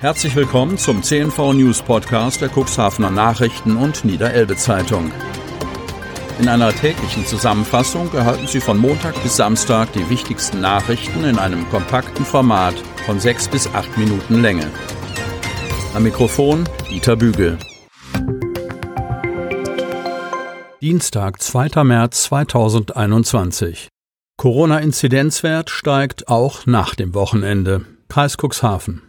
Herzlich 0.00 0.34
willkommen 0.34 0.78
zum 0.78 1.02
CNV 1.02 1.52
News 1.52 1.82
Podcast 1.82 2.40
der 2.40 2.48
Cuxhavener 2.48 3.10
Nachrichten 3.10 3.76
und 3.76 4.02
Niederelbe 4.02 4.56
Zeitung. 4.56 5.12
In 6.38 6.48
einer 6.48 6.72
täglichen 6.72 7.26
Zusammenfassung 7.26 8.10
erhalten 8.14 8.46
Sie 8.46 8.60
von 8.60 8.78
Montag 8.78 9.22
bis 9.22 9.36
Samstag 9.36 9.92
die 9.92 10.08
wichtigsten 10.08 10.62
Nachrichten 10.62 11.24
in 11.24 11.38
einem 11.38 11.68
kompakten 11.68 12.24
Format 12.24 12.74
von 13.04 13.20
sechs 13.20 13.46
bis 13.46 13.66
acht 13.74 13.98
Minuten 13.98 14.40
Länge. 14.40 14.70
Am 15.92 16.02
Mikrofon 16.02 16.66
Dieter 16.88 17.16
Bügel. 17.16 17.58
Dienstag, 20.80 21.42
2. 21.42 21.84
März 21.84 22.22
2021. 22.22 23.88
Corona-Inzidenzwert 24.38 25.68
steigt 25.68 26.28
auch 26.28 26.64
nach 26.64 26.94
dem 26.94 27.12
Wochenende. 27.12 27.84
Kreis 28.08 28.38
Cuxhaven. 28.38 29.02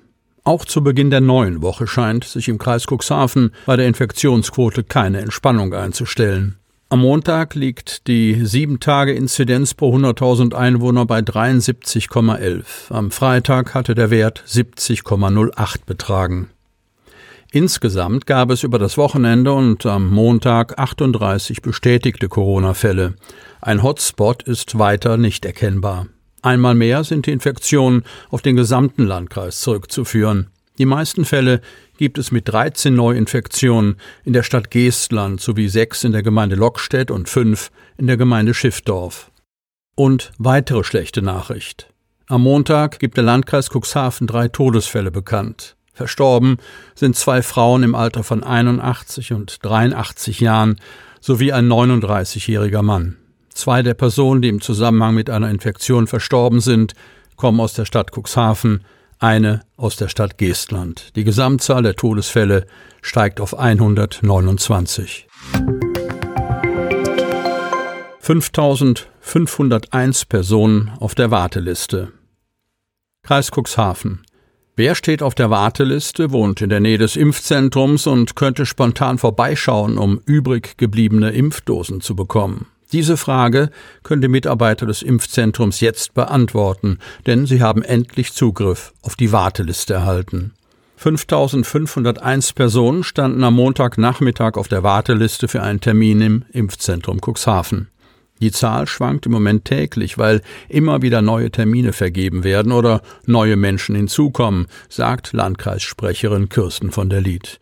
Auch 0.44 0.66
zu 0.66 0.84
Beginn 0.84 1.12
der 1.12 1.21
neuen 1.21 1.62
Woche 1.62 1.86
scheint 1.86 2.23
sich 2.23 2.48
im 2.48 2.58
Kreis 2.58 2.88
Cuxhaven 2.88 3.52
bei 3.66 3.76
der 3.76 3.88
Infektionsquote 3.88 4.84
keine 4.84 5.22
Entspannung 5.22 5.73
einzustellen. 5.73 6.58
Am 6.90 7.00
Montag 7.02 7.55
liegt 7.55 8.08
die 8.08 8.36
7-Tage-Inzidenz 8.36 9.76
pro 9.76 9.95
100.000 9.95 10.54
Einwohner 10.54 11.05
bei 11.05 11.20
73,11. 11.20 12.91
Am 12.91 13.12
Freitag 13.12 13.73
hatte 13.73 13.95
der 13.95 14.09
Wert 14.09 14.44
70,08 14.45 15.86
betragen. 15.86 16.50
Insgesamt 17.53 18.26
gab 18.26 18.50
es 18.50 18.64
über 18.64 18.80
das 18.80 18.98
Wochenende 18.98 19.53
und 19.53 19.86
am 19.86 20.09
Montag 20.09 20.80
38 20.80 21.62
bestätigte 21.62 22.30
Corona-Fälle. 22.30 23.14
Ein 23.62 23.84
Hotspot 23.84 24.44
ist 24.44 24.80
weiter 24.80 25.17
nicht 25.17 25.45
erkennbar. 25.45 26.08
Einmal 26.41 26.76
mehr 26.76 27.04
sind 27.04 27.27
die 27.27 27.31
Infektionen 27.31 28.04
auf 28.30 28.41
den 28.41 28.55
gesamten 28.55 29.05
Landkreis 29.05 29.62
zurückzuführen. 29.62 30.50
Die 30.77 30.86
meisten 30.86 31.26
Fälle 31.26 31.62
gibt 31.98 32.17
es 32.17 32.31
mit 32.31 32.48
13 32.48 32.95
Neuinfektionen 32.95 33.97
in 34.23 34.34
der 34.34 34.42
Stadt 34.42 34.72
Geestland 34.72 35.39
sowie 35.39 35.67
sechs 35.67 36.03
in 36.03 36.12
der 36.12 36.23
Gemeinde 36.23 36.56
Lockstedt 36.56 37.12
und 37.12 37.30
fünf 37.30 37.69
in 37.97 38.08
der 38.08 38.17
Gemeinde 38.17 38.53
Schiffdorf. 38.53 39.30
Und 39.95 40.31
weitere 40.39 40.84
schlechte 40.84 41.22
Nachricht. 41.22 41.94
Am 42.25 42.42
Montag 42.42 43.00
gibt 43.00 43.17
der 43.17 43.23
Landkreis 43.23 43.69
Cuxhaven 43.69 44.25
drei 44.25 44.47
Todesfälle 44.47 45.12
bekannt. 45.12 45.75
Verstorben 45.94 46.58
sind 46.95 47.16
zwei 47.16 47.44
Frauen 47.44 47.84
im 47.84 47.94
Alter 47.94 48.23
von 48.23 48.44
81 48.44 49.34
und 49.34 49.64
83 49.64 50.39
Jahren 50.39 50.80
sowie 51.19 51.52
ein 51.52 51.67
39-jähriger 51.67 52.81
Mann. 52.81 53.17
Zwei 53.62 53.84
der 53.84 53.94
Personen, 53.94 54.42
die 54.42 54.50
im 54.50 54.59
Zusammenhang 54.59 55.14
mit 55.14 55.30
einer 55.30 55.52
Infektion 55.52 56.08
verstorben 56.08 56.62
sind, 56.62 56.95
kommen 57.36 57.59
aus 57.59 57.73
der 57.73 57.86
Stadt 57.86 58.09
Cuxhaven, 58.12 58.84
eine 59.20 59.62
aus 59.78 59.98
der 59.98 60.08
Stadt 60.08 60.40
Geestland. 60.40 61.16
Die 61.16 61.23
Gesamtzahl 61.23 61.84
der 61.84 61.95
Todesfälle 61.95 62.66
steigt 63.03 63.40
auf 63.40 63.59
129. 63.59 65.28
5501 68.22 70.25
Personen 70.25 70.92
auf 71.00 71.14
der 71.14 71.30
Warteliste. 71.30 72.14
Kreis 73.22 73.52
Cuxhaven. 73.52 74.25
Wer 74.75 74.96
steht 74.96 75.22
auf 75.22 75.36
der 75.36 75.52
Warteliste, 75.52 76.31
wohnt 76.31 76.64
in 76.64 76.72
der 76.72 76.80
Nähe 76.80 76.98
des 76.98 77.16
Impfzentrums 77.16 78.08
und 78.08 78.36
könnte 78.36 78.66
spontan 78.66 79.20
vorbeischauen, 79.20 80.00
um 80.00 80.20
übrig 80.25 80.78
gebliebene 80.78 81.30
Impfdosen 81.30 82.02
zu 82.02 82.16
bekommen? 82.16 82.66
Diese 82.92 83.16
Frage 83.16 83.70
können 84.03 84.22
die 84.22 84.28
Mitarbeiter 84.28 84.86
des 84.86 85.02
Impfzentrums 85.02 85.80
jetzt 85.80 86.14
beantworten, 86.14 87.00
denn 87.25 87.45
sie 87.45 87.61
haben 87.61 87.84
endlich 87.84 88.34
Zugriff 88.34 88.94
auf 89.02 89.16
die 89.16 89.31
Warteliste 89.31 89.94
erhalten. 89.94 90.53
5501 90.97 92.53
Personen 92.53 93.03
standen 93.03 93.44
am 93.44 93.56
Montagnachmittag 93.56 94.56
auf 94.56 94.67
der 94.67 94.84
Warteliste 94.84 95.47
für 95.47 95.64
einen 95.64 95.81
Termin 95.81 96.22
im 96.22 96.45
Impfzentrum 96.52 97.19
Cuxhaven. 97.19 97.88
Die 98.41 98.52
Zahl 98.52 98.88
schwankt 98.88 99.25
im 99.25 99.31
Moment 99.31 99.66
täglich, 99.66 100.18
weil 100.18 100.41
immer 100.68 101.02
wieder 101.02 101.22
neue 101.22 101.52
Termine 101.52 101.94
vergeben 101.94 102.44
werden 102.44 102.72
oder 102.72 103.02
neue 103.25 103.56
Menschen 103.56 103.96
hinzukommen, 103.96 104.68
sagt 104.90 105.34
Landkreissprecherin 105.34 106.50
Kirsten 106.50 106.91
von 106.91 107.09
der 107.09 107.22
Lied. 107.22 107.59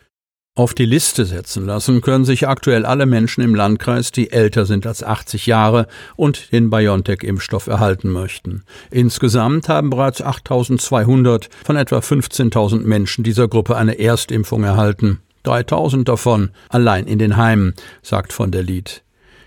Auf 0.59 0.73
die 0.73 0.83
Liste 0.83 1.23
setzen 1.23 1.65
lassen 1.65 2.01
können 2.01 2.25
sich 2.25 2.45
aktuell 2.49 2.85
alle 2.85 3.05
Menschen 3.05 3.41
im 3.41 3.55
Landkreis, 3.55 4.11
die 4.11 4.33
älter 4.33 4.65
sind 4.65 4.85
als 4.85 5.03
80 5.03 5.45
Jahre 5.45 5.87
und 6.17 6.51
den 6.51 6.69
BioNTech-Impfstoff 6.69 7.67
erhalten 7.67 8.09
möchten. 8.09 8.65
Insgesamt 8.91 9.69
haben 9.69 9.89
bereits 9.89 10.21
8200 10.21 11.47
von 11.63 11.77
etwa 11.77 11.99
15.000 11.99 12.81
Menschen 12.81 13.23
dieser 13.23 13.47
Gruppe 13.47 13.77
eine 13.77 13.99
Erstimpfung 13.99 14.65
erhalten. 14.65 15.21
3000 15.43 16.09
davon 16.09 16.49
allein 16.67 17.07
in 17.07 17.19
den 17.19 17.37
Heimen, 17.37 17.73
sagt 18.01 18.33
von 18.33 18.51
der 18.51 18.63
Lied. 18.63 19.01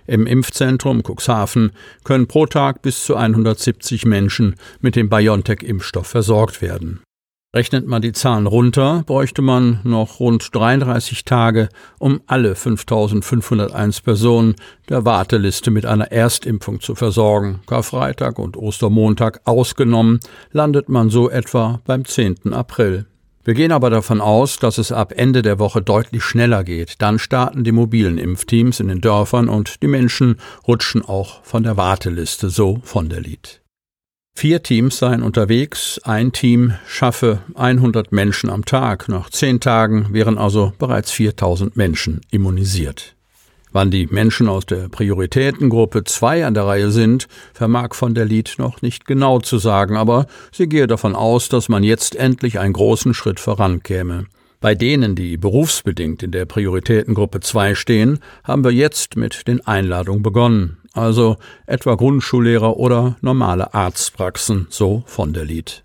Im 0.06 0.27
Impfzentrum 0.27 1.03
Cuxhaven 1.03 1.73
können 2.05 2.27
pro 2.27 2.47
Tag 2.47 2.81
bis 2.81 3.05
zu 3.05 3.17
170 3.17 4.06
Menschen 4.06 4.56
mit 4.81 4.97
dem 4.97 5.11
BioNTech-Impfstoff 5.11 6.06
versorgt 6.06 6.62
werden. 6.62 7.03
Rechnet 7.54 7.86
man 7.86 8.00
die 8.00 8.12
Zahlen 8.12 8.46
runter, 8.46 9.02
bräuchte 9.04 9.42
man 9.42 9.80
noch 9.84 10.20
rund 10.20 10.54
33 10.54 11.26
Tage, 11.26 11.68
um 11.98 12.22
alle 12.26 12.54
5501 12.54 14.00
Personen 14.00 14.54
der 14.88 15.04
Warteliste 15.04 15.70
mit 15.70 15.84
einer 15.84 16.10
Erstimpfung 16.10 16.80
zu 16.80 16.94
versorgen. 16.94 17.60
Karfreitag 17.66 18.38
und 18.38 18.56
Ostermontag 18.56 19.42
ausgenommen, 19.44 20.20
landet 20.52 20.88
man 20.88 21.10
so 21.10 21.28
etwa 21.28 21.82
beim 21.84 22.06
10. 22.06 22.54
April. 22.54 23.04
Wir 23.44 23.52
gehen 23.52 23.72
aber 23.72 23.90
davon 23.90 24.22
aus, 24.22 24.58
dass 24.58 24.78
es 24.78 24.90
ab 24.90 25.12
Ende 25.14 25.42
der 25.42 25.58
Woche 25.58 25.82
deutlich 25.82 26.22
schneller 26.22 26.64
geht. 26.64 27.02
Dann 27.02 27.19
starten 27.19 27.64
die 27.64 27.72
mobilen 27.72 28.16
Impfteams 28.16 28.80
in 28.80 28.88
den 28.88 29.02
Dörfern 29.02 29.50
und 29.50 29.82
die 29.82 29.88
Menschen 29.88 30.36
rutschen 30.66 31.04
auch 31.04 31.44
von 31.44 31.64
der 31.64 31.76
Warteliste, 31.76 32.48
so 32.48 32.80
von 32.82 33.10
der 33.10 33.20
Lied. 33.20 33.62
Vier 34.34 34.62
Teams 34.62 34.98
seien 34.98 35.22
unterwegs, 35.22 36.00
ein 36.04 36.32
Team 36.32 36.75
schaffe 36.87 37.43
100 37.54 38.12
Menschen 38.12 38.50
am 38.50 38.65
Tag. 38.65 39.09
Nach 39.09 39.31
zehn 39.31 39.60
Tagen 39.60 40.09
wären 40.12 40.38
also 40.38 40.72
bereits 40.78 41.12
4000 41.12 41.76
Menschen 41.76 42.22
immunisiert. 42.31 43.15
Wann 43.72 43.91
die 43.91 44.06
Menschen 44.06 44.48
aus 44.48 44.66
der 44.66 44.88
Prioritätengruppe 44.88 46.04
2 46.04 46.44
an 46.44 46.54
der 46.54 46.66
Reihe 46.66 46.91
sind, 46.91 47.28
vermag 47.54 47.94
von 47.94 48.15
der 48.15 48.25
Lied 48.25 48.56
noch 48.59 48.82
nicht 48.82 49.06
genau 49.06 49.38
zu 49.38 49.59
sagen, 49.59 49.97
aber 49.97 50.26
sie 50.50 50.69
gehe 50.69 50.87
davon 50.87 51.14
aus, 51.14 51.49
dass 51.49 51.69
man 51.69 51.82
jetzt 51.82 52.16
endlich 52.16 52.59
einen 52.59 52.75
großen 52.75 53.14
Schritt 53.14 53.41
vorankäme. 53.41 54.26
Bei 54.60 54.75
denen, 54.75 55.14
die 55.14 55.37
berufsbedingt 55.37 56.22
in 56.22 56.32
der 56.32 56.44
Prioritätengruppe 56.44 57.41
2 57.41 57.75
stehen, 57.75 58.19
haben 58.44 58.62
wir 58.62 58.72
jetzt 58.72 59.16
mit 59.16 59.49
den 59.49 59.66
Einladungen 59.66 60.22
begonnen. 60.22 60.78
Also 60.94 61.36
etwa 61.66 61.94
Grundschullehrer 61.94 62.76
oder 62.76 63.16
normale 63.20 63.72
Arztpraxen, 63.75 64.66
so 64.70 65.03
von 65.06 65.32
der 65.32 65.44
Lied. 65.44 65.84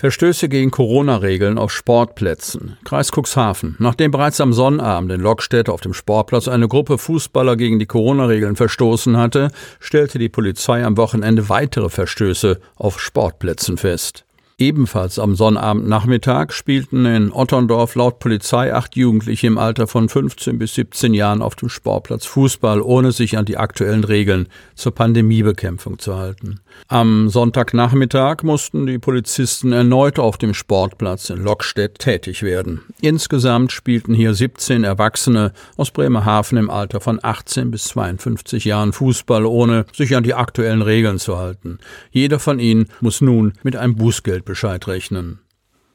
Verstöße 0.00 0.48
gegen 0.48 0.70
Corona-Regeln 0.70 1.58
auf 1.58 1.72
Sportplätzen. 1.72 2.76
Kreis 2.84 3.10
Cuxhaven. 3.10 3.74
Nachdem 3.80 4.12
bereits 4.12 4.40
am 4.40 4.52
Sonnabend 4.52 5.10
in 5.10 5.20
Lockstedt 5.20 5.68
auf 5.68 5.80
dem 5.80 5.92
Sportplatz 5.92 6.46
eine 6.46 6.68
Gruppe 6.68 6.98
Fußballer 6.98 7.56
gegen 7.56 7.80
die 7.80 7.86
Corona-Regeln 7.86 8.54
verstoßen 8.54 9.16
hatte, 9.16 9.50
stellte 9.80 10.20
die 10.20 10.28
Polizei 10.28 10.84
am 10.84 10.96
Wochenende 10.96 11.48
weitere 11.48 11.88
Verstöße 11.88 12.60
auf 12.76 13.00
Sportplätzen 13.00 13.76
fest. 13.76 14.24
Ebenfalls 14.60 15.20
am 15.20 15.36
Sonnabendnachmittag 15.36 16.50
spielten 16.50 17.06
in 17.06 17.30
Otterndorf 17.30 17.94
laut 17.94 18.18
Polizei 18.18 18.74
acht 18.74 18.96
Jugendliche 18.96 19.46
im 19.46 19.56
Alter 19.56 19.86
von 19.86 20.08
15 20.08 20.58
bis 20.58 20.74
17 20.74 21.14
Jahren 21.14 21.42
auf 21.42 21.54
dem 21.54 21.68
Sportplatz 21.68 22.26
Fußball, 22.26 22.82
ohne 22.82 23.12
sich 23.12 23.38
an 23.38 23.44
die 23.44 23.56
aktuellen 23.56 24.02
Regeln 24.02 24.48
zur 24.74 24.92
Pandemiebekämpfung 24.92 26.00
zu 26.00 26.16
halten. 26.16 26.58
Am 26.88 27.28
Sonntagnachmittag 27.28 28.42
mussten 28.42 28.88
die 28.88 28.98
Polizisten 28.98 29.72
erneut 29.72 30.18
auf 30.18 30.38
dem 30.38 30.54
Sportplatz 30.54 31.30
in 31.30 31.44
Lockstedt 31.44 32.00
tätig 32.00 32.42
werden. 32.42 32.80
Insgesamt 33.00 33.70
spielten 33.70 34.12
hier 34.12 34.34
17 34.34 34.82
Erwachsene 34.82 35.52
aus 35.76 35.92
Bremerhaven 35.92 36.58
im 36.58 36.68
Alter 36.68 37.00
von 37.00 37.20
18 37.22 37.70
bis 37.70 37.84
52 37.84 38.64
Jahren 38.64 38.92
Fußball, 38.92 39.46
ohne 39.46 39.86
sich 39.92 40.16
an 40.16 40.24
die 40.24 40.34
aktuellen 40.34 40.82
Regeln 40.82 41.20
zu 41.20 41.38
halten. 41.38 41.78
Jeder 42.10 42.40
von 42.40 42.58
ihnen 42.58 42.88
muss 43.00 43.20
nun 43.20 43.52
mit 43.62 43.76
einem 43.76 43.94
Bußgeld 43.94 44.47
Bescheid 44.48 44.88
rechnen. 44.88 45.38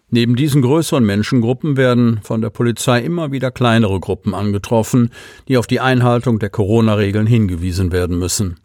Neben 0.09 0.35
diesen 0.35 0.61
größeren 0.61 1.03
Menschengruppen 1.03 1.75
werden 1.75 2.19
von 2.21 2.39
der 2.41 2.51
Polizei 2.51 3.01
immer 3.01 3.31
wieder 3.31 3.49
kleinere 3.49 3.99
Gruppen 3.99 4.35
angetroffen, 4.35 5.09
die 5.47 5.57
auf 5.57 5.65
die 5.65 5.79
Einhaltung 5.79 6.37
der 6.37 6.51
Corona-Regeln 6.51 7.25
hingewiesen 7.25 7.91
werden 7.91 8.19
müssen. 8.19 8.59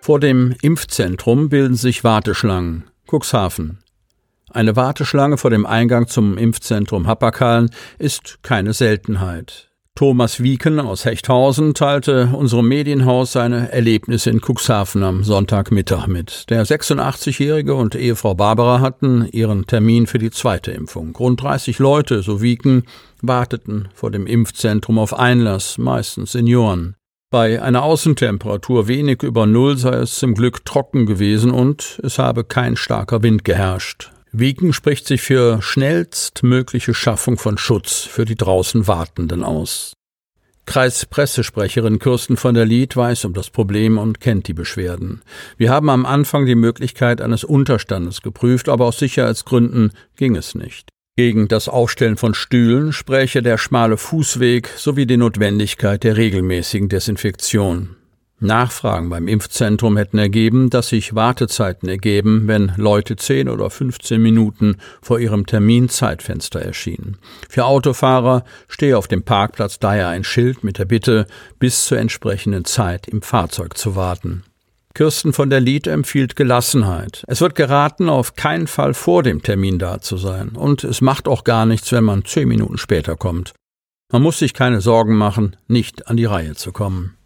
Vor 0.00 0.20
dem 0.20 0.54
Impfzentrum 0.62 1.48
bilden 1.48 1.74
sich 1.74 2.04
Warteschlangen. 2.04 2.84
Cuxhaven. 3.10 3.78
Eine 4.50 4.76
Warteschlange 4.76 5.38
vor 5.38 5.50
dem 5.50 5.66
Eingang 5.66 6.06
zum 6.06 6.38
Impfzentrum 6.38 7.08
Happerkalen 7.08 7.70
ist 7.98 8.38
keine 8.42 8.72
Seltenheit. 8.72 9.65
Thomas 9.96 10.42
Wieken 10.42 10.78
aus 10.78 11.06
Hechthausen 11.06 11.72
teilte 11.72 12.28
unserem 12.34 12.68
Medienhaus 12.68 13.32
seine 13.32 13.72
Erlebnisse 13.72 14.28
in 14.28 14.42
Cuxhaven 14.42 15.02
am 15.02 15.24
Sonntagmittag 15.24 16.06
mit. 16.06 16.50
Der 16.50 16.66
86-Jährige 16.66 17.74
und 17.74 17.94
Ehefrau 17.94 18.34
Barbara 18.34 18.80
hatten 18.80 19.26
ihren 19.32 19.66
Termin 19.66 20.06
für 20.06 20.18
die 20.18 20.30
zweite 20.30 20.70
Impfung. 20.70 21.16
Rund 21.16 21.40
30 21.40 21.78
Leute, 21.78 22.20
so 22.20 22.42
Wieken, 22.42 22.82
warteten 23.22 23.88
vor 23.94 24.10
dem 24.10 24.26
Impfzentrum 24.26 24.98
auf 24.98 25.18
Einlass, 25.18 25.78
meistens 25.78 26.32
Senioren. 26.32 26.94
Bei 27.30 27.62
einer 27.62 27.82
Außentemperatur 27.82 28.88
wenig 28.88 29.22
über 29.22 29.46
Null 29.46 29.78
sei 29.78 29.94
es 29.94 30.16
zum 30.16 30.34
Glück 30.34 30.66
trocken 30.66 31.06
gewesen 31.06 31.50
und 31.50 32.00
es 32.02 32.18
habe 32.18 32.44
kein 32.44 32.76
starker 32.76 33.22
Wind 33.22 33.44
geherrscht. 33.44 34.12
Wieken 34.38 34.74
spricht 34.74 35.06
sich 35.06 35.22
für 35.22 35.62
schnellstmögliche 35.62 36.92
Schaffung 36.92 37.38
von 37.38 37.56
Schutz 37.56 38.02
für 38.02 38.26
die 38.26 38.34
draußen 38.34 38.86
Wartenden 38.86 39.42
aus. 39.42 39.94
Kreispressesprecherin 40.66 41.98
Kirsten 41.98 42.36
von 42.36 42.54
der 42.54 42.66
Lied 42.66 42.96
weiß 42.96 43.24
um 43.24 43.32
das 43.32 43.48
Problem 43.48 43.96
und 43.96 44.20
kennt 44.20 44.46
die 44.46 44.52
Beschwerden. 44.52 45.22
Wir 45.56 45.70
haben 45.70 45.88
am 45.88 46.04
Anfang 46.04 46.44
die 46.44 46.54
Möglichkeit 46.54 47.22
eines 47.22 47.44
Unterstandes 47.44 48.20
geprüft, 48.20 48.68
aber 48.68 48.84
aus 48.84 48.98
Sicherheitsgründen 48.98 49.92
ging 50.16 50.36
es 50.36 50.54
nicht. 50.54 50.90
Gegen 51.16 51.48
das 51.48 51.70
Aufstellen 51.70 52.18
von 52.18 52.34
Stühlen 52.34 52.92
spräche 52.92 53.40
der 53.40 53.56
schmale 53.56 53.96
Fußweg 53.96 54.68
sowie 54.76 55.06
die 55.06 55.16
Notwendigkeit 55.16 56.04
der 56.04 56.18
regelmäßigen 56.18 56.90
Desinfektion. 56.90 57.96
Nachfragen 58.38 59.08
beim 59.08 59.28
Impfzentrum 59.28 59.96
hätten 59.96 60.18
ergeben, 60.18 60.68
dass 60.68 60.88
sich 60.90 61.14
Wartezeiten 61.14 61.88
ergeben, 61.88 62.46
wenn 62.46 62.72
Leute 62.76 63.16
10 63.16 63.48
oder 63.48 63.70
15 63.70 64.20
Minuten 64.20 64.76
vor 65.00 65.18
ihrem 65.18 65.46
Terminzeitfenster 65.46 66.60
erschienen. 66.60 67.16
Für 67.48 67.64
Autofahrer 67.64 68.44
stehe 68.68 68.98
auf 68.98 69.08
dem 69.08 69.22
Parkplatz 69.22 69.78
daher 69.78 70.08
ein 70.08 70.22
Schild 70.22 70.64
mit 70.64 70.78
der 70.78 70.84
Bitte, 70.84 71.26
bis 71.58 71.86
zur 71.86 71.98
entsprechenden 71.98 72.66
Zeit 72.66 73.08
im 73.08 73.22
Fahrzeug 73.22 73.78
zu 73.78 73.96
warten. 73.96 74.44
Kirsten 74.92 75.32
von 75.32 75.50
der 75.50 75.60
Lied 75.60 75.86
empfiehlt 75.86 76.36
Gelassenheit. 76.36 77.24
Es 77.28 77.40
wird 77.40 77.54
geraten, 77.54 78.08
auf 78.08 78.34
keinen 78.34 78.66
Fall 78.66 78.94
vor 78.94 79.22
dem 79.22 79.42
Termin 79.42 79.78
da 79.78 80.00
zu 80.00 80.16
sein. 80.16 80.50
Und 80.50 80.84
es 80.84 81.00
macht 81.02 81.28
auch 81.28 81.44
gar 81.44 81.66
nichts, 81.66 81.92
wenn 81.92 82.04
man 82.04 82.24
zehn 82.24 82.48
Minuten 82.48 82.78
später 82.78 83.16
kommt. 83.16 83.52
Man 84.10 84.22
muss 84.22 84.38
sich 84.38 84.54
keine 84.54 84.80
Sorgen 84.80 85.14
machen, 85.16 85.56
nicht 85.68 86.08
an 86.08 86.16
die 86.16 86.24
Reihe 86.24 86.54
zu 86.54 86.72
kommen. 86.72 87.16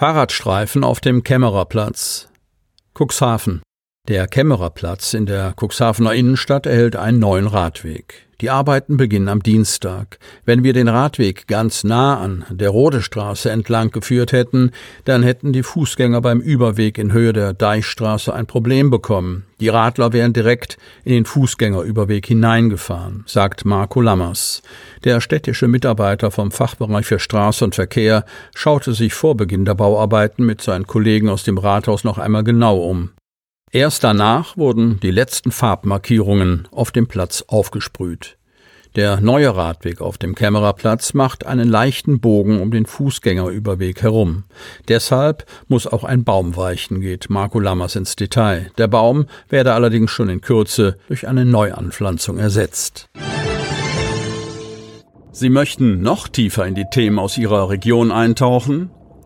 Fahrradstreifen 0.00 0.82
auf 0.82 1.00
dem 1.00 1.24
Kämmererplatz. 1.24 2.30
Cuxhaven. 2.94 3.60
Der 4.10 4.26
Kämmererplatz 4.26 5.14
in 5.14 5.24
der 5.26 5.54
Cuxhavener 5.56 6.14
Innenstadt 6.14 6.66
erhält 6.66 6.96
einen 6.96 7.20
neuen 7.20 7.46
Radweg. 7.46 8.26
Die 8.40 8.50
Arbeiten 8.50 8.96
beginnen 8.96 9.28
am 9.28 9.40
Dienstag. 9.40 10.18
Wenn 10.44 10.64
wir 10.64 10.72
den 10.72 10.88
Radweg 10.88 11.46
ganz 11.46 11.84
nah 11.84 12.18
an 12.18 12.44
der 12.50 12.70
Rodestraße 12.70 13.52
entlang 13.52 13.92
geführt 13.92 14.32
hätten, 14.32 14.72
dann 15.04 15.22
hätten 15.22 15.52
die 15.52 15.62
Fußgänger 15.62 16.22
beim 16.22 16.40
Überweg 16.40 16.98
in 16.98 17.12
Höhe 17.12 17.32
der 17.32 17.52
Deichstraße 17.52 18.34
ein 18.34 18.46
Problem 18.46 18.90
bekommen. 18.90 19.44
Die 19.60 19.68
Radler 19.68 20.12
wären 20.12 20.32
direkt 20.32 20.76
in 21.04 21.12
den 21.12 21.24
Fußgängerüberweg 21.24 22.26
hineingefahren, 22.26 23.22
sagt 23.26 23.64
Marco 23.64 24.00
Lammers. 24.00 24.62
Der 25.04 25.20
städtische 25.20 25.68
Mitarbeiter 25.68 26.32
vom 26.32 26.50
Fachbereich 26.50 27.06
für 27.06 27.20
Straße 27.20 27.64
und 27.64 27.76
Verkehr 27.76 28.24
schaute 28.56 28.92
sich 28.92 29.14
vor 29.14 29.36
Beginn 29.36 29.66
der 29.66 29.76
Bauarbeiten 29.76 30.44
mit 30.44 30.62
seinen 30.62 30.88
Kollegen 30.88 31.28
aus 31.28 31.44
dem 31.44 31.58
Rathaus 31.58 32.02
noch 32.02 32.18
einmal 32.18 32.42
genau 32.42 32.78
um. 32.78 33.10
Erst 33.72 34.02
danach 34.02 34.56
wurden 34.56 34.98
die 34.98 35.12
letzten 35.12 35.52
Farbmarkierungen 35.52 36.66
auf 36.72 36.90
dem 36.90 37.06
Platz 37.06 37.44
aufgesprüht. 37.46 38.36
Der 38.96 39.20
neue 39.20 39.54
Radweg 39.54 40.00
auf 40.00 40.18
dem 40.18 40.34
Kämmererplatz 40.34 41.14
macht 41.14 41.46
einen 41.46 41.68
leichten 41.68 42.18
Bogen 42.18 42.60
um 42.60 42.72
den 42.72 42.84
Fußgängerüberweg 42.84 44.02
herum. 44.02 44.42
Deshalb 44.88 45.46
muss 45.68 45.86
auch 45.86 46.02
ein 46.02 46.24
Baum 46.24 46.56
weichen, 46.56 47.00
geht 47.00 47.30
Marco 47.30 47.60
Lammers 47.60 47.94
ins 47.94 48.16
Detail. 48.16 48.72
Der 48.76 48.88
Baum 48.88 49.26
werde 49.48 49.72
allerdings 49.74 50.10
schon 50.10 50.28
in 50.28 50.40
Kürze 50.40 50.96
durch 51.06 51.28
eine 51.28 51.44
Neuanpflanzung 51.44 52.38
ersetzt. 52.38 53.08
Sie 55.30 55.48
möchten 55.48 56.02
noch 56.02 56.26
tiefer 56.26 56.66
in 56.66 56.74
die 56.74 56.86
Themen 56.90 57.20
aus 57.20 57.38
Ihrer 57.38 57.70
Region 57.70 58.10
eintauchen? 58.10 58.90